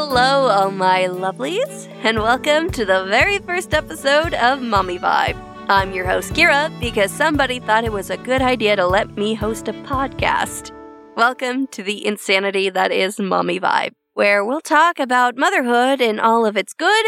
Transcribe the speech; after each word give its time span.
Hello, 0.00 0.46
all 0.46 0.70
my 0.70 1.08
lovelies, 1.08 1.88
and 2.04 2.18
welcome 2.22 2.70
to 2.70 2.84
the 2.84 3.04
very 3.06 3.40
first 3.40 3.74
episode 3.74 4.32
of 4.34 4.62
Mommy 4.62 4.96
Vibe. 4.96 5.36
I'm 5.68 5.92
your 5.92 6.06
host, 6.06 6.34
Keira, 6.34 6.70
because 6.78 7.10
somebody 7.10 7.58
thought 7.58 7.82
it 7.82 7.90
was 7.90 8.08
a 8.08 8.16
good 8.16 8.40
idea 8.40 8.76
to 8.76 8.86
let 8.86 9.16
me 9.16 9.34
host 9.34 9.66
a 9.66 9.72
podcast. 9.72 10.70
Welcome 11.16 11.66
to 11.72 11.82
the 11.82 12.06
insanity 12.06 12.70
that 12.70 12.92
is 12.92 13.18
Mommy 13.18 13.58
Vibe, 13.58 13.90
where 14.14 14.44
we'll 14.44 14.60
talk 14.60 15.00
about 15.00 15.36
motherhood 15.36 16.00
and 16.00 16.20
all 16.20 16.46
of 16.46 16.56
its 16.56 16.74
good, 16.74 17.04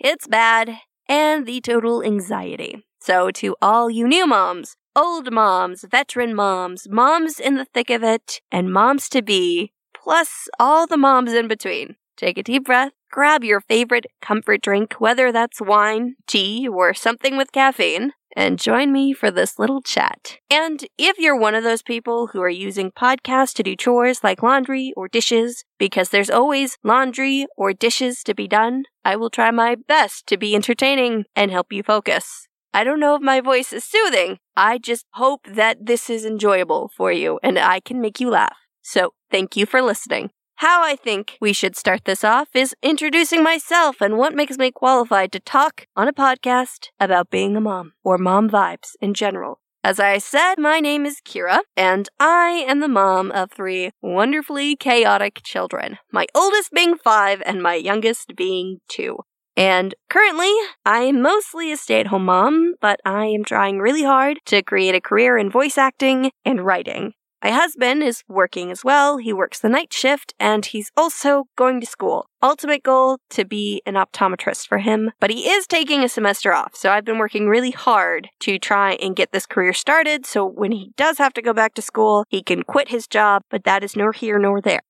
its 0.00 0.26
bad, 0.26 0.78
and 1.08 1.46
the 1.46 1.60
total 1.60 2.02
anxiety. 2.02 2.84
So, 3.00 3.30
to 3.30 3.54
all 3.62 3.88
you 3.88 4.08
new 4.08 4.26
moms, 4.26 4.74
old 4.96 5.32
moms, 5.32 5.84
veteran 5.88 6.34
moms, 6.34 6.88
moms 6.90 7.38
in 7.38 7.54
the 7.54 7.66
thick 7.66 7.88
of 7.88 8.02
it, 8.02 8.40
and 8.50 8.72
moms 8.72 9.08
to 9.10 9.22
be, 9.22 9.70
plus 9.94 10.48
all 10.58 10.88
the 10.88 10.96
moms 10.96 11.32
in 11.32 11.46
between. 11.46 11.94
Take 12.16 12.38
a 12.38 12.42
deep 12.42 12.64
breath, 12.64 12.92
grab 13.10 13.42
your 13.42 13.60
favorite 13.60 14.06
comfort 14.20 14.62
drink, 14.62 14.94
whether 14.98 15.32
that's 15.32 15.60
wine, 15.60 16.14
tea, 16.26 16.68
or 16.68 16.94
something 16.94 17.36
with 17.36 17.52
caffeine, 17.52 18.12
and 18.36 18.58
join 18.58 18.92
me 18.92 19.12
for 19.12 19.30
this 19.30 19.58
little 19.58 19.82
chat. 19.82 20.38
And 20.50 20.84
if 20.98 21.18
you're 21.18 21.36
one 21.36 21.54
of 21.54 21.64
those 21.64 21.82
people 21.82 22.28
who 22.28 22.40
are 22.42 22.48
using 22.48 22.90
podcasts 22.90 23.54
to 23.54 23.62
do 23.62 23.76
chores 23.76 24.24
like 24.24 24.42
laundry 24.42 24.92
or 24.96 25.08
dishes, 25.08 25.64
because 25.78 26.10
there's 26.10 26.30
always 26.30 26.78
laundry 26.82 27.46
or 27.56 27.72
dishes 27.72 28.22
to 28.24 28.34
be 28.34 28.48
done, 28.48 28.84
I 29.04 29.16
will 29.16 29.30
try 29.30 29.50
my 29.50 29.76
best 29.88 30.26
to 30.28 30.36
be 30.36 30.54
entertaining 30.54 31.24
and 31.34 31.50
help 31.50 31.72
you 31.72 31.82
focus. 31.82 32.48
I 32.74 32.84
don't 32.84 33.00
know 33.00 33.14
if 33.14 33.22
my 33.22 33.40
voice 33.40 33.72
is 33.72 33.84
soothing. 33.84 34.38
I 34.56 34.78
just 34.78 35.04
hope 35.12 35.46
that 35.46 35.84
this 35.84 36.08
is 36.08 36.24
enjoyable 36.24 36.90
for 36.96 37.12
you 37.12 37.38
and 37.42 37.58
I 37.58 37.80
can 37.80 38.00
make 38.00 38.18
you 38.18 38.30
laugh. 38.30 38.56
So, 38.80 39.12
thank 39.30 39.56
you 39.56 39.66
for 39.66 39.82
listening. 39.82 40.30
How 40.62 40.84
I 40.84 40.94
think 40.94 41.38
we 41.40 41.52
should 41.52 41.74
start 41.74 42.04
this 42.04 42.22
off 42.22 42.54
is 42.54 42.72
introducing 42.84 43.42
myself 43.42 44.00
and 44.00 44.16
what 44.16 44.32
makes 44.32 44.58
me 44.58 44.70
qualified 44.70 45.32
to 45.32 45.40
talk 45.40 45.88
on 45.96 46.06
a 46.06 46.12
podcast 46.12 46.90
about 47.00 47.30
being 47.30 47.56
a 47.56 47.60
mom 47.60 47.94
or 48.04 48.16
mom 48.16 48.48
vibes 48.48 48.90
in 49.00 49.12
general. 49.12 49.58
As 49.82 49.98
I 49.98 50.18
said, 50.18 50.60
my 50.60 50.78
name 50.78 51.04
is 51.04 51.20
Keira, 51.26 51.62
and 51.76 52.08
I 52.20 52.64
am 52.68 52.78
the 52.78 52.86
mom 52.86 53.32
of 53.32 53.50
three 53.50 53.90
wonderfully 54.00 54.76
chaotic 54.76 55.40
children, 55.42 55.98
my 56.12 56.28
oldest 56.32 56.70
being 56.70 56.96
five 56.96 57.42
and 57.44 57.60
my 57.60 57.74
youngest 57.74 58.36
being 58.36 58.78
two. 58.86 59.18
And 59.56 59.96
currently, 60.08 60.54
I 60.86 61.00
am 61.00 61.20
mostly 61.20 61.72
a 61.72 61.76
stay 61.76 61.98
at 61.98 62.06
home 62.06 62.26
mom, 62.26 62.76
but 62.80 63.00
I 63.04 63.24
am 63.24 63.42
trying 63.42 63.80
really 63.80 64.04
hard 64.04 64.38
to 64.46 64.62
create 64.62 64.94
a 64.94 65.00
career 65.00 65.36
in 65.36 65.50
voice 65.50 65.76
acting 65.76 66.30
and 66.44 66.64
writing. 66.64 67.14
My 67.42 67.50
husband 67.50 68.04
is 68.04 68.22
working 68.28 68.70
as 68.70 68.84
well. 68.84 69.16
He 69.16 69.32
works 69.32 69.58
the 69.58 69.68
night 69.68 69.92
shift 69.92 70.32
and 70.38 70.64
he's 70.64 70.92
also 70.96 71.46
going 71.56 71.80
to 71.80 71.86
school. 71.86 72.26
Ultimate 72.40 72.84
goal 72.84 73.18
to 73.30 73.44
be 73.44 73.82
an 73.84 73.94
optometrist 73.94 74.68
for 74.68 74.78
him, 74.78 75.10
but 75.18 75.30
he 75.30 75.50
is 75.50 75.66
taking 75.66 76.04
a 76.04 76.08
semester 76.08 76.52
off. 76.52 76.76
So 76.76 76.92
I've 76.92 77.04
been 77.04 77.18
working 77.18 77.48
really 77.48 77.72
hard 77.72 78.28
to 78.40 78.60
try 78.60 78.92
and 78.92 79.16
get 79.16 79.32
this 79.32 79.46
career 79.46 79.72
started. 79.72 80.24
So 80.24 80.46
when 80.46 80.70
he 80.70 80.92
does 80.96 81.18
have 81.18 81.32
to 81.32 81.42
go 81.42 81.52
back 81.52 81.74
to 81.74 81.82
school, 81.82 82.24
he 82.28 82.44
can 82.44 82.62
quit 82.62 82.90
his 82.90 83.08
job, 83.08 83.42
but 83.50 83.64
that 83.64 83.82
is 83.82 83.96
nor 83.96 84.12
here 84.12 84.38
nor 84.38 84.60
there. 84.60 84.82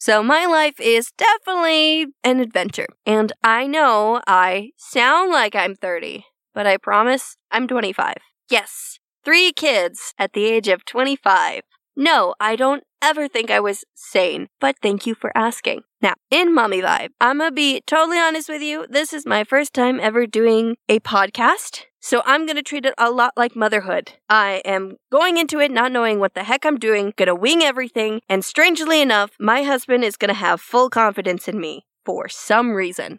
So 0.00 0.22
my 0.22 0.46
life 0.46 0.80
is 0.80 1.12
definitely 1.18 2.06
an 2.24 2.40
adventure. 2.40 2.86
And 3.04 3.34
I 3.44 3.66
know 3.66 4.22
I 4.26 4.70
sound 4.78 5.30
like 5.30 5.54
I'm 5.54 5.74
30, 5.74 6.24
but 6.54 6.66
I 6.66 6.78
promise 6.78 7.36
I'm 7.50 7.68
25. 7.68 8.14
Yes, 8.48 8.98
three 9.26 9.52
kids 9.52 10.14
at 10.18 10.32
the 10.32 10.46
age 10.46 10.68
of 10.68 10.86
25. 10.86 11.64
No, 12.00 12.36
I 12.38 12.54
don't 12.54 12.84
ever 13.02 13.26
think 13.26 13.50
I 13.50 13.58
was 13.58 13.84
sane, 13.92 14.46
but 14.60 14.76
thank 14.80 15.04
you 15.04 15.16
for 15.16 15.36
asking. 15.36 15.82
Now, 16.00 16.14
in 16.30 16.54
Mommy 16.54 16.80
Vibe, 16.80 17.08
I'm 17.20 17.38
gonna 17.38 17.50
be 17.50 17.80
totally 17.88 18.20
honest 18.20 18.48
with 18.48 18.62
you. 18.62 18.86
This 18.88 19.12
is 19.12 19.26
my 19.26 19.42
first 19.42 19.74
time 19.74 19.98
ever 19.98 20.24
doing 20.24 20.76
a 20.88 21.00
podcast. 21.00 21.86
So 21.98 22.22
I'm 22.24 22.46
gonna 22.46 22.62
treat 22.62 22.86
it 22.86 22.94
a 22.98 23.10
lot 23.10 23.32
like 23.36 23.56
motherhood. 23.56 24.12
I 24.28 24.62
am 24.64 24.94
going 25.10 25.38
into 25.38 25.58
it 25.58 25.72
not 25.72 25.90
knowing 25.90 26.20
what 26.20 26.34
the 26.34 26.44
heck 26.44 26.64
I'm 26.64 26.78
doing, 26.78 27.14
gonna 27.16 27.34
wing 27.34 27.62
everything, 27.62 28.20
and 28.28 28.44
strangely 28.44 29.02
enough, 29.02 29.32
my 29.40 29.64
husband 29.64 30.04
is 30.04 30.16
gonna 30.16 30.34
have 30.34 30.60
full 30.60 30.90
confidence 30.90 31.48
in 31.48 31.58
me 31.58 31.84
for 32.04 32.28
some 32.28 32.74
reason. 32.74 33.18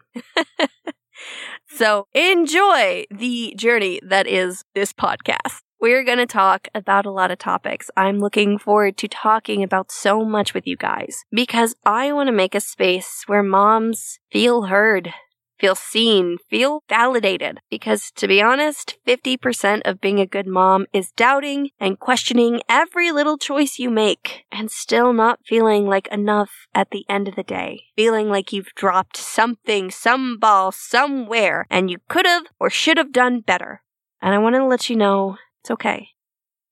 so 1.68 2.06
enjoy 2.14 3.04
the 3.10 3.52
journey 3.58 4.00
that 4.02 4.26
is 4.26 4.64
this 4.74 4.94
podcast. 4.94 5.60
We're 5.80 6.04
going 6.04 6.18
to 6.18 6.26
talk 6.26 6.68
about 6.74 7.06
a 7.06 7.10
lot 7.10 7.30
of 7.30 7.38
topics. 7.38 7.90
I'm 7.96 8.18
looking 8.18 8.58
forward 8.58 8.98
to 8.98 9.08
talking 9.08 9.62
about 9.62 9.90
so 9.90 10.26
much 10.26 10.52
with 10.52 10.66
you 10.66 10.76
guys 10.76 11.24
because 11.32 11.74
I 11.86 12.12
want 12.12 12.26
to 12.26 12.34
make 12.34 12.54
a 12.54 12.60
space 12.60 13.24
where 13.26 13.42
moms 13.42 14.18
feel 14.30 14.64
heard, 14.64 15.14
feel 15.58 15.74
seen, 15.74 16.36
feel 16.50 16.82
validated. 16.86 17.60
Because 17.70 18.10
to 18.16 18.28
be 18.28 18.42
honest, 18.42 18.98
50% 19.08 19.80
of 19.86 20.02
being 20.02 20.20
a 20.20 20.26
good 20.26 20.46
mom 20.46 20.84
is 20.92 21.12
doubting 21.12 21.70
and 21.80 21.98
questioning 21.98 22.60
every 22.68 23.10
little 23.10 23.38
choice 23.38 23.78
you 23.78 23.88
make 23.88 24.44
and 24.52 24.70
still 24.70 25.14
not 25.14 25.40
feeling 25.46 25.86
like 25.86 26.08
enough 26.08 26.50
at 26.74 26.90
the 26.90 27.06
end 27.08 27.26
of 27.26 27.36
the 27.36 27.42
day. 27.42 27.84
Feeling 27.96 28.28
like 28.28 28.52
you've 28.52 28.74
dropped 28.74 29.16
something, 29.16 29.90
some 29.90 30.38
ball, 30.38 30.72
somewhere, 30.72 31.64
and 31.70 31.90
you 31.90 32.00
could 32.06 32.26
have 32.26 32.42
or 32.58 32.68
should 32.68 32.98
have 32.98 33.12
done 33.12 33.40
better. 33.40 33.80
And 34.20 34.34
I 34.34 34.38
want 34.38 34.56
to 34.56 34.66
let 34.66 34.90
you 34.90 34.96
know 34.96 35.38
it's 35.62 35.70
okay. 35.70 36.08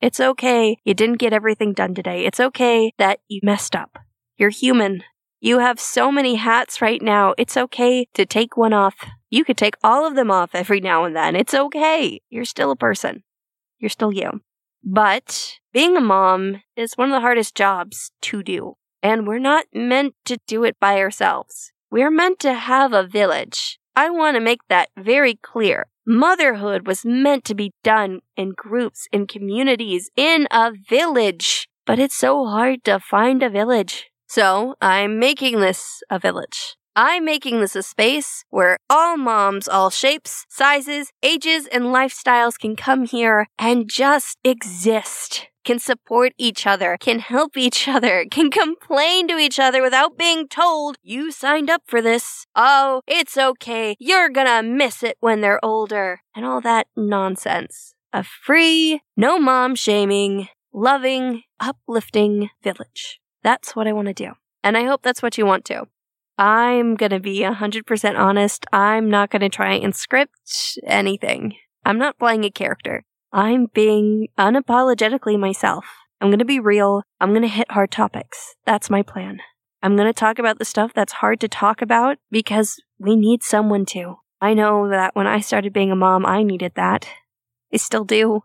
It's 0.00 0.20
okay 0.20 0.78
you 0.84 0.94
didn't 0.94 1.18
get 1.18 1.32
everything 1.32 1.72
done 1.72 1.94
today. 1.94 2.24
It's 2.24 2.40
okay 2.40 2.92
that 2.98 3.20
you 3.28 3.40
messed 3.42 3.74
up. 3.74 3.98
You're 4.36 4.50
human. 4.50 5.02
You 5.40 5.58
have 5.58 5.78
so 5.78 6.10
many 6.10 6.36
hats 6.36 6.80
right 6.80 7.02
now. 7.02 7.34
It's 7.36 7.56
okay 7.56 8.06
to 8.14 8.24
take 8.24 8.56
one 8.56 8.72
off. 8.72 8.94
You 9.30 9.44
could 9.44 9.56
take 9.56 9.76
all 9.84 10.06
of 10.06 10.14
them 10.14 10.30
off 10.30 10.54
every 10.54 10.80
now 10.80 11.04
and 11.04 11.14
then. 11.14 11.36
It's 11.36 11.54
okay. 11.54 12.20
You're 12.30 12.44
still 12.44 12.70
a 12.70 12.76
person. 12.76 13.22
You're 13.78 13.90
still 13.90 14.12
you. 14.12 14.40
But 14.82 15.54
being 15.72 15.96
a 15.96 16.00
mom 16.00 16.62
is 16.76 16.94
one 16.94 17.10
of 17.10 17.14
the 17.14 17.20
hardest 17.20 17.54
jobs 17.54 18.10
to 18.22 18.42
do. 18.42 18.74
And 19.02 19.26
we're 19.26 19.38
not 19.38 19.66
meant 19.72 20.14
to 20.24 20.38
do 20.46 20.64
it 20.64 20.78
by 20.80 20.98
ourselves. 20.98 21.72
We're 21.90 22.10
meant 22.10 22.40
to 22.40 22.54
have 22.54 22.92
a 22.92 23.06
village. 23.06 23.77
I 23.98 24.10
want 24.10 24.36
to 24.36 24.40
make 24.40 24.60
that 24.68 24.90
very 24.96 25.34
clear. 25.34 25.88
Motherhood 26.06 26.86
was 26.86 27.04
meant 27.04 27.44
to 27.46 27.54
be 27.56 27.72
done 27.82 28.20
in 28.36 28.50
groups, 28.50 29.08
in 29.10 29.26
communities, 29.26 30.08
in 30.14 30.46
a 30.52 30.70
village. 30.88 31.68
But 31.84 31.98
it's 31.98 32.14
so 32.14 32.46
hard 32.46 32.84
to 32.84 33.00
find 33.00 33.42
a 33.42 33.50
village. 33.50 34.06
So 34.28 34.76
I'm 34.80 35.18
making 35.18 35.58
this 35.58 36.00
a 36.08 36.20
village. 36.20 36.76
I'm 36.94 37.24
making 37.24 37.58
this 37.58 37.74
a 37.74 37.82
space 37.82 38.44
where 38.50 38.76
all 38.88 39.16
moms, 39.16 39.66
all 39.66 39.90
shapes, 39.90 40.46
sizes, 40.48 41.10
ages, 41.20 41.66
and 41.66 41.86
lifestyles 41.86 42.56
can 42.56 42.76
come 42.76 43.04
here 43.04 43.48
and 43.58 43.90
just 43.90 44.38
exist 44.44 45.48
can 45.68 45.78
support 45.78 46.32
each 46.38 46.66
other, 46.66 46.96
can 46.98 47.18
help 47.18 47.54
each 47.54 47.86
other, 47.86 48.24
can 48.30 48.50
complain 48.50 49.28
to 49.28 49.36
each 49.36 49.58
other 49.58 49.82
without 49.82 50.16
being 50.16 50.48
told, 50.48 50.96
you 51.02 51.30
signed 51.30 51.68
up 51.68 51.82
for 51.86 52.00
this. 52.00 52.46
Oh, 52.56 53.02
it's 53.06 53.36
okay. 53.36 53.94
You're 54.00 54.30
gonna 54.30 54.62
miss 54.62 55.02
it 55.02 55.18
when 55.20 55.42
they're 55.42 55.62
older. 55.62 56.22
And 56.34 56.46
all 56.46 56.62
that 56.62 56.86
nonsense. 56.96 57.94
A 58.14 58.24
free, 58.24 59.02
no 59.14 59.38
mom 59.38 59.74
shaming, 59.74 60.48
loving, 60.72 61.42
uplifting 61.60 62.48
village. 62.62 63.20
That's 63.42 63.76
what 63.76 63.86
I 63.86 63.92
want 63.92 64.08
to 64.08 64.14
do. 64.14 64.32
And 64.64 64.74
I 64.74 64.84
hope 64.84 65.02
that's 65.02 65.22
what 65.22 65.36
you 65.36 65.44
want 65.44 65.66
to. 65.66 65.84
I'm 66.38 66.94
going 66.94 67.10
to 67.10 67.20
be 67.20 67.40
100% 67.40 68.18
honest. 68.18 68.64
I'm 68.72 69.10
not 69.10 69.30
going 69.30 69.42
to 69.42 69.48
try 69.50 69.74
and 69.74 69.94
script 69.94 70.78
anything. 70.86 71.56
I'm 71.84 71.98
not 71.98 72.18
playing 72.18 72.44
a 72.44 72.50
character. 72.50 73.04
I'm 73.32 73.66
being 73.72 74.28
unapologetically 74.38 75.38
myself. 75.38 75.84
I'm 76.20 76.28
going 76.28 76.38
to 76.38 76.44
be 76.44 76.60
real. 76.60 77.02
I'm 77.20 77.30
going 77.30 77.42
to 77.42 77.48
hit 77.48 77.70
hard 77.70 77.90
topics. 77.90 78.54
That's 78.64 78.90
my 78.90 79.02
plan. 79.02 79.40
I'm 79.82 79.96
going 79.96 80.08
to 80.08 80.12
talk 80.12 80.38
about 80.38 80.58
the 80.58 80.64
stuff 80.64 80.92
that's 80.94 81.14
hard 81.14 81.38
to 81.40 81.48
talk 81.48 81.82
about 81.82 82.18
because 82.30 82.80
we 82.98 83.14
need 83.14 83.42
someone 83.42 83.86
to. 83.86 84.16
I 84.40 84.54
know 84.54 84.88
that 84.88 85.14
when 85.14 85.26
I 85.26 85.40
started 85.40 85.72
being 85.72 85.92
a 85.92 85.96
mom, 85.96 86.26
I 86.26 86.42
needed 86.42 86.72
that. 86.74 87.08
I 87.72 87.76
still 87.76 88.04
do. 88.04 88.42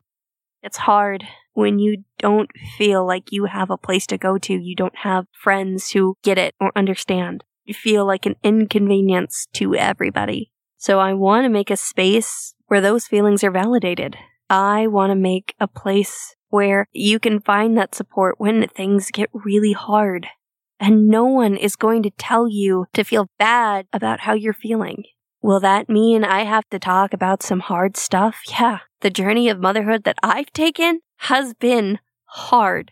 It's 0.62 0.78
hard 0.78 1.26
when 1.54 1.80
you 1.80 2.04
don't 2.20 2.50
feel 2.78 3.06
like 3.06 3.32
you 3.32 3.46
have 3.46 3.70
a 3.70 3.78
place 3.78 4.08
to 4.08 4.18
go 4.18 4.38
to. 4.40 4.54
You 4.54 4.76
don't 4.76 4.98
have 4.98 5.26
friends 5.32 5.92
who 5.92 6.18
get 6.24 6.38
it 6.38 6.56
or 6.60 6.72
understand. 6.76 7.44
You 7.64 7.74
feel 7.74 8.06
like 8.06 8.26
an 8.26 8.36
inconvenience 8.44 9.48
to 9.54 9.76
everybody. 9.76 10.52
So 10.78 11.00
I 11.00 11.14
want 11.14 11.46
to 11.46 11.50
make 11.50 11.70
a 11.70 11.78
space 11.78 12.54
where 12.68 12.82
those 12.82 13.08
feelings 13.08 13.44
are 13.44 13.52
validated. 13.52 14.18
I 14.54 14.86
want 14.86 15.10
to 15.10 15.16
make 15.16 15.56
a 15.60 15.68
place 15.68 16.36
where 16.50 16.88
you 16.92 17.18
can 17.20 17.40
find 17.40 17.76
that 17.76 17.96
support 17.96 18.36
when 18.38 18.68
things 18.68 19.10
get 19.12 19.32
really 19.34 19.74
hard. 19.74 20.28
And 20.80 21.08
no 21.08 21.26
one 21.26 21.58
is 21.58 21.76
going 21.76 22.04
to 22.04 22.12
tell 22.12 22.48
you 22.48 22.86
to 22.94 23.04
feel 23.04 23.32
bad 23.40 23.88
about 23.92 24.20
how 24.20 24.34
you're 24.34 24.54
feeling. 24.54 25.06
Will 25.42 25.60
that 25.62 25.90
mean 25.90 26.24
I 26.24 26.44
have 26.44 26.70
to 26.70 26.78
talk 26.78 27.14
about 27.14 27.42
some 27.42 27.62
hard 27.62 27.98
stuff? 27.98 28.42
Yeah. 28.48 28.80
The 29.02 29.10
journey 29.10 29.50
of 29.50 29.60
motherhood 29.60 30.04
that 30.04 30.18
I've 30.22 30.54
taken 30.54 31.00
has 31.18 31.56
been 31.56 31.98
hard. 32.26 32.92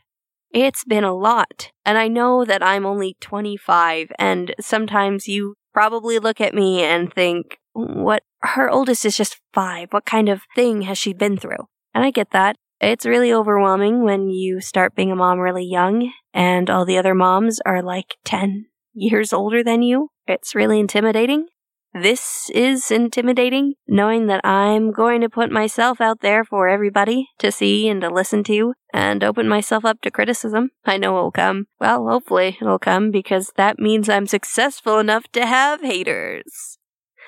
It's 0.49 0.83
been 0.83 1.03
a 1.03 1.15
lot. 1.15 1.69
And 1.85 1.99
I 1.99 2.07
know 2.07 2.43
that 2.43 2.63
I'm 2.63 2.87
only 2.87 3.17
25 3.21 4.11
and 4.17 4.55
sometimes 4.59 5.27
you 5.27 5.53
probably 5.75 6.17
look 6.17 6.41
at 6.41 6.55
me 6.55 6.81
and 6.81 7.13
think, 7.13 7.59
what, 7.73 8.23
her 8.39 8.69
oldest 8.69 9.05
is 9.05 9.17
just 9.17 9.39
five. 9.53 9.87
What 9.91 10.05
kind 10.05 10.29
of 10.29 10.41
thing 10.55 10.83
has 10.83 10.97
she 10.97 11.13
been 11.13 11.37
through? 11.37 11.67
And 11.93 12.03
I 12.03 12.11
get 12.11 12.31
that. 12.31 12.55
It's 12.79 13.05
really 13.05 13.31
overwhelming 13.31 14.03
when 14.03 14.29
you 14.29 14.59
start 14.59 14.95
being 14.95 15.11
a 15.11 15.15
mom 15.15 15.39
really 15.39 15.65
young 15.65 16.11
and 16.33 16.69
all 16.69 16.83
the 16.83 16.97
other 16.97 17.13
moms 17.13 17.59
are 17.65 17.83
like 17.83 18.15
10 18.25 18.65
years 18.93 19.31
older 19.31 19.63
than 19.63 19.83
you. 19.83 20.09
It's 20.27 20.55
really 20.55 20.79
intimidating. 20.79 21.47
This 21.93 22.49
is 22.55 22.89
intimidating, 22.89 23.73
knowing 23.85 24.27
that 24.27 24.45
I'm 24.45 24.91
going 24.91 25.19
to 25.21 25.29
put 25.29 25.51
myself 25.51 25.99
out 25.99 26.21
there 26.21 26.45
for 26.45 26.69
everybody 26.69 27.27
to 27.39 27.51
see 27.51 27.89
and 27.89 27.99
to 28.01 28.09
listen 28.09 28.45
to 28.45 28.73
and 28.93 29.23
open 29.23 29.47
myself 29.49 29.83
up 29.83 29.99
to 30.01 30.11
criticism. 30.11 30.71
I 30.85 30.97
know 30.97 31.17
it'll 31.17 31.31
come. 31.31 31.65
Well, 31.81 32.07
hopefully 32.07 32.57
it'll 32.61 32.79
come 32.79 33.11
because 33.11 33.51
that 33.57 33.77
means 33.77 34.07
I'm 34.07 34.25
successful 34.25 34.99
enough 34.99 35.25
to 35.33 35.45
have 35.45 35.81
haters. 35.81 36.77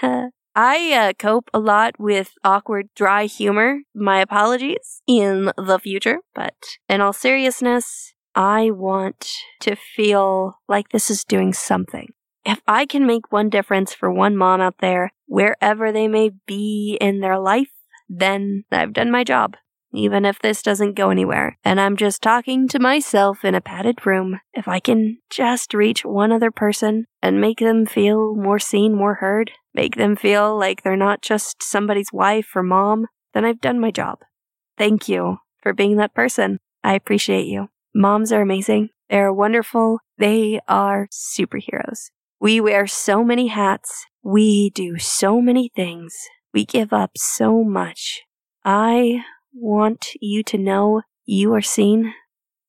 I 0.55 0.93
uh, 0.93 1.13
cope 1.17 1.49
a 1.53 1.59
lot 1.59 1.99
with 1.99 2.33
awkward, 2.43 2.89
dry 2.95 3.25
humor. 3.25 3.79
My 3.95 4.19
apologies 4.19 5.01
in 5.07 5.51
the 5.57 5.79
future, 5.79 6.19
but 6.35 6.53
in 6.87 7.01
all 7.01 7.13
seriousness, 7.13 8.13
I 8.35 8.69
want 8.69 9.27
to 9.61 9.75
feel 9.75 10.59
like 10.67 10.89
this 10.89 11.09
is 11.09 11.23
doing 11.23 11.53
something 11.53 12.09
if 12.45 12.61
I 12.67 12.85
can 12.85 13.05
make 13.05 13.31
one 13.31 13.49
difference 13.49 13.93
for 13.93 14.11
one 14.11 14.35
mom 14.35 14.61
out 14.61 14.75
there, 14.79 15.11
wherever 15.27 15.91
they 15.91 16.07
may 16.07 16.31
be 16.45 16.97
in 16.99 17.19
their 17.19 17.39
life, 17.39 17.71
then 18.09 18.65
I've 18.71 18.93
done 18.93 19.11
my 19.11 19.23
job. 19.23 19.55
Even 19.93 20.25
if 20.25 20.39
this 20.39 20.63
doesn't 20.63 20.95
go 20.95 21.11
anywhere, 21.11 21.57
and 21.63 21.79
I'm 21.79 21.95
just 21.95 22.21
talking 22.21 22.67
to 22.69 22.79
myself 22.79 23.45
in 23.45 23.53
a 23.53 23.61
padded 23.61 24.05
room, 24.05 24.39
if 24.53 24.67
I 24.67 24.79
can 24.79 25.19
just 25.29 25.73
reach 25.73 26.03
one 26.03 26.31
other 26.31 26.49
person 26.49 27.05
and 27.21 27.39
make 27.39 27.59
them 27.59 27.85
feel 27.85 28.35
more 28.35 28.59
seen, 28.59 28.95
more 28.95 29.15
heard, 29.15 29.51
make 29.73 29.95
them 29.95 30.15
feel 30.15 30.57
like 30.57 30.81
they're 30.81 30.97
not 30.97 31.21
just 31.21 31.61
somebody's 31.61 32.11
wife 32.11 32.47
or 32.55 32.63
mom, 32.63 33.05
then 33.33 33.45
I've 33.45 33.61
done 33.61 33.79
my 33.79 33.91
job. 33.91 34.19
Thank 34.77 35.07
you 35.07 35.37
for 35.61 35.73
being 35.73 35.97
that 35.97 36.15
person. 36.15 36.57
I 36.83 36.95
appreciate 36.95 37.45
you. 37.45 37.67
Moms 37.93 38.31
are 38.31 38.41
amazing. 38.41 38.89
They're 39.09 39.31
wonderful. 39.31 39.99
They 40.17 40.59
are 40.67 41.07
superheroes. 41.11 42.09
We 42.39 42.59
wear 42.59 42.87
so 42.87 43.23
many 43.23 43.47
hats. 43.47 44.05
We 44.23 44.71
do 44.71 44.97
so 44.97 45.39
many 45.39 45.69
things. 45.75 46.15
We 46.53 46.65
give 46.65 46.91
up 46.91 47.11
so 47.15 47.63
much. 47.63 48.21
I 48.65 49.23
want 49.53 50.09
you 50.19 50.43
to 50.43 50.57
know 50.57 51.01
you 51.25 51.53
are 51.53 51.61
seen. 51.61 52.13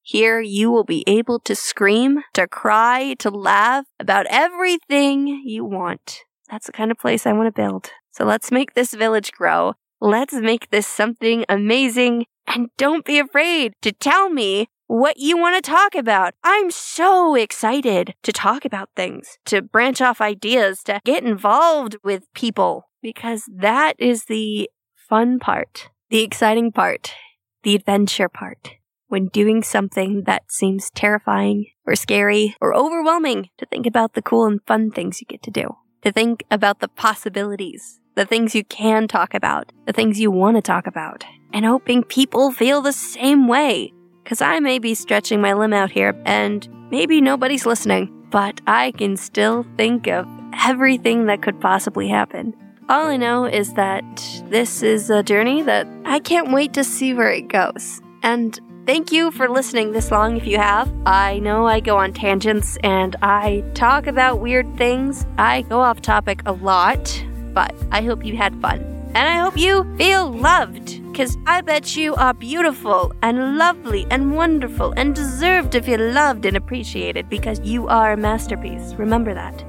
Here 0.03 0.41
you 0.41 0.71
will 0.71 0.85
be 0.85 1.03
able 1.07 1.39
to 1.41 1.55
scream, 1.55 2.23
to 2.35 2.47
cry, 2.47 3.15
to 3.21 3.31
laugh 3.31 3.87
about 3.99 4.27
everything 4.29 5.43
you 5.45 5.65
want. 5.65 6.21
That's 6.51 6.67
the 6.67 6.73
kind 6.73 6.91
of 6.91 6.99
place 6.99 7.27
I 7.27 7.33
want 7.33 7.47
to 7.47 7.63
build. 7.63 7.91
So 8.11 8.25
let's 8.25 8.51
make 8.51 8.75
this 8.75 8.93
village 8.93 9.33
grow. 9.33 9.75
Let's 10.01 10.35
make 10.35 10.71
this 10.71 10.87
something 10.87 11.45
amazing. 11.49 12.27
And 12.47 12.69
don't 12.77 13.05
be 13.05 13.19
afraid 13.19 13.73
to 13.81 13.93
tell 13.93 14.29
me 14.29 14.67
what 14.87 15.17
you 15.17 15.39
want 15.39 15.57
to 15.57 15.71
talk 15.71 15.95
about. 15.95 16.35
I'm 16.45 16.71
so 16.71 17.35
excited 17.35 18.15
to 18.23 18.33
talk 18.33 18.67
about 18.67 18.91
things, 18.95 19.39
to 19.47 19.63
branch 19.63 20.03
off 20.03 20.21
ideas, 20.21 20.83
to 20.85 21.01
get 21.05 21.25
involved 21.25 21.97
with 22.05 22.25
people, 22.35 22.91
because 23.03 23.45
that 23.51 23.95
is 23.99 24.27
the 24.27 24.69
fun 25.09 25.39
part, 25.39 25.89
the 26.11 26.23
exciting 26.23 26.71
part, 26.71 27.15
the 27.63 27.75
adventure 27.75 28.29
part. 28.29 28.73
When 29.09 29.29
doing 29.29 29.63
something 29.63 30.25
that 30.27 30.51
seems 30.51 30.91
terrifying 30.91 31.67
or 31.87 31.95
scary 31.95 32.57
or 32.61 32.75
overwhelming, 32.75 33.49
to 33.59 33.67
think 33.67 33.87
about 33.87 34.15
the 34.15 34.23
cool 34.23 34.47
and 34.47 34.61
fun 34.67 34.91
things 34.91 35.21
you 35.21 35.27
get 35.27 35.43
to 35.45 35.51
do, 35.51 35.77
to 36.03 36.13
think 36.13 36.45
about 36.51 36.81
the 36.81 36.89
possibilities, 36.89 38.01
the 38.17 38.27
things 38.27 38.55
you 38.55 38.65
can 38.65 39.09
talk 39.09 39.35
about, 39.35 39.73
the 39.87 39.93
things 39.93 40.21
you 40.21 40.31
want 40.31 40.57
to 40.57 40.63
talk 40.63 40.87
about, 40.87 41.25
and 41.53 41.65
hoping 41.65 42.03
people 42.03 42.53
feel 42.53 42.83
the 42.83 42.93
same 42.93 43.49
way 43.49 43.93
because 44.23 44.43
I 44.43 44.61
may 44.61 44.79
be 44.79 44.95
stretching 44.95 45.41
my 45.41 45.53
limb 45.53 45.73
out 45.73 45.91
here 45.91 46.15
and 46.25 46.69
maybe 46.91 47.21
nobody's 47.21 47.67
listening, 47.67 48.27
but 48.31 48.61
I 48.67 48.93
can 48.93 49.17
still 49.17 49.65
think 49.77 50.07
of 50.07 50.27
everything 50.65 51.27
that 51.27 51.43
could 51.43 51.61
possibly 51.61 52.09
happen. 52.09 52.55
All 52.87 53.07
I 53.07 53.17
know 53.17 53.47
is 53.47 53.73
that 53.75 54.05
this 54.51 54.83
is 54.83 55.09
a 55.09 55.23
journey 55.23 55.63
that 55.63 55.89
I 56.05 56.19
can't 56.21 56.53
wait 56.53 56.75
to 56.75 56.85
see 56.85 57.15
where 57.15 57.31
it 57.31 57.49
goes. 57.49 58.03
And 58.23 58.61
thank 58.85 59.11
you 59.11 59.31
for 59.31 59.49
listening 59.49 59.93
this 59.93 60.11
long 60.11 60.37
if 60.37 60.47
you 60.47 60.59
have. 60.59 60.93
I 61.07 61.39
know 61.39 61.67
I 61.67 61.81
go 61.81 61.97
on 61.97 62.13
tangents 62.13 62.77
and 62.85 63.17
I 63.23 63.65
talk 63.73 64.07
about 64.07 64.41
weird 64.41 64.77
things. 64.77 65.25
I 65.39 65.63
go 65.63 65.81
off 65.81 66.03
topic 66.03 66.43
a 66.45 66.53
lot, 66.53 67.25
but 67.55 67.75
I 67.91 68.03
hope 68.03 68.23
you 68.23 68.37
had 68.37 68.55
fun. 68.61 68.81
And 69.15 69.29
I 69.29 69.39
hope 69.39 69.57
you 69.57 69.85
feel 69.97 70.31
loved. 70.31 71.01
Because 71.11 71.39
I 71.47 71.63
bet 71.63 71.97
you 71.97 72.15
are 72.17 72.35
beautiful 72.35 73.15
and 73.23 73.57
lovely 73.57 74.07
and 74.11 74.35
wonderful 74.37 74.93
and 74.99 75.15
deserve 75.15 75.71
to 75.71 75.81
feel 75.81 76.01
loved 76.01 76.45
and 76.45 76.55
appreciated 76.55 77.31
because 77.31 77.61
you 77.61 77.89
are 77.89 78.13
a 78.13 78.17
masterpiece. 78.19 78.93
Remember 78.95 79.33
that. 79.33 79.65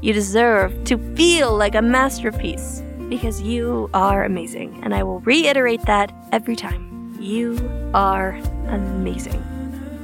You 0.00 0.12
deserve 0.12 0.84
to 0.84 0.98
feel 1.14 1.56
like 1.56 1.74
a 1.74 1.82
masterpiece 1.82 2.82
because 3.08 3.42
you 3.42 3.90
are 3.92 4.24
amazing. 4.24 4.80
And 4.82 4.94
I 4.94 5.02
will 5.02 5.20
reiterate 5.20 5.82
that 5.82 6.12
every 6.32 6.56
time. 6.56 7.16
You 7.20 7.58
are 7.92 8.30
amazing. 8.68 9.44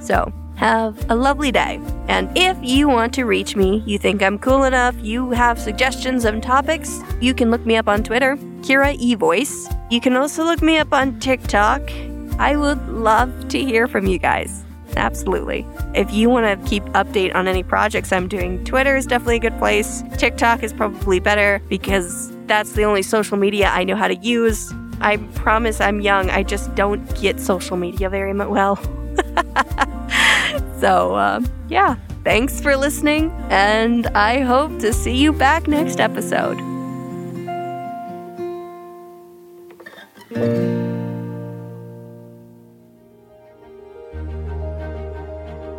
So, 0.00 0.32
have 0.56 1.10
a 1.10 1.14
lovely 1.14 1.52
day. 1.52 1.81
And 2.08 2.31
if 2.37 2.56
you 2.62 2.88
want 2.88 3.14
to 3.14 3.25
reach 3.25 3.56
me, 3.56 3.82
you 3.87 3.98
think 3.98 4.22
I'm 4.22 4.38
cool 4.38 4.64
enough, 4.64 4.94
you 5.00 5.31
have 5.31 5.58
suggestions 5.58 6.25
of 6.25 6.40
topics, 6.40 7.00
you 7.20 7.34
can 7.34 7.50
look 7.50 7.64
me 7.64 7.76
up 7.76 7.88
on 7.88 8.02
Twitter, 8.02 8.37
Keira 8.60 8.99
eVoice. 8.99 9.72
You 9.90 10.00
can 10.00 10.16
also 10.16 10.44
look 10.44 10.62
me 10.62 10.78
up 10.78 10.92
on 10.92 11.20
TikTok. 11.20 11.82
I 12.38 12.56
would 12.56 12.88
love 12.88 13.49
to 13.49 13.58
hear 13.58 13.87
from 13.87 14.06
you 14.06 14.19
guys. 14.19 14.65
Absolutely. 14.96 15.66
If 15.94 16.12
you 16.12 16.31
want 16.31 16.46
to 16.46 16.69
keep 16.69 16.82
update 16.87 17.34
on 17.34 17.48
any 17.48 17.62
projects 17.62 18.12
I'm 18.12 18.28
doing, 18.28 18.64
Twitter 18.64 18.96
is 18.96 19.06
definitely 19.06 19.37
a 19.37 19.40
good 19.40 19.58
place. 19.58 20.02
TikTok 20.16 20.62
is 20.62 20.72
probably 20.72 21.20
better 21.20 21.60
because 21.69 22.32
that's 22.46 22.72
the 22.72 22.84
only 22.84 23.02
social 23.02 23.37
media 23.37 23.69
I 23.69 23.84
know 23.84 23.96
how 23.96 24.08
to 24.08 24.16
use. 24.16 24.72
I 25.00 25.19
promise 25.34 25.81
I'm 25.81 26.00
young. 26.00 26.31
I 26.31 26.43
just 26.43 26.75
don't 26.75 27.04
get 27.20 27.38
social 27.38 27.76
media 27.76 28.08
very 28.08 28.32
well. 28.32 28.76
so, 30.81 31.14
uh, 31.14 31.40
yeah, 31.68 31.97
thanks 32.25 32.61
for 32.61 32.76
listening, 32.76 33.30
and 33.50 34.06
I 34.09 34.40
hope 34.40 34.78
to 34.80 34.92
see 34.92 35.16
you 35.16 35.32
back 35.32 35.68
next 35.68 36.00
episode. 36.00 36.59